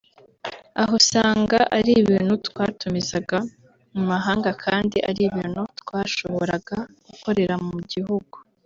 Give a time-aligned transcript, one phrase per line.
[0.81, 3.37] aho usanga ari ibintu twatumizaga
[3.93, 6.77] mu mahanga kandi ari ibintu twashoboraga
[7.07, 8.35] gukorera mu gihugu